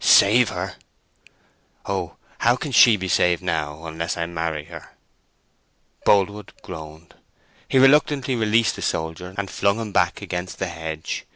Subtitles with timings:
[0.00, 0.76] "Save her."
[1.84, 4.90] "Oh, how can she be saved now, unless I marry her?"
[6.06, 7.16] Boldwood groaned.
[7.68, 11.26] He reluctantly released the soldier, and flung him back against the hedge.